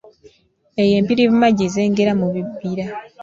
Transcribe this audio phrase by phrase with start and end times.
[0.81, 2.85] Eyo empirivuma gye zengera mu bibira.